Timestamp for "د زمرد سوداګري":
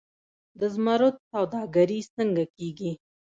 0.59-1.99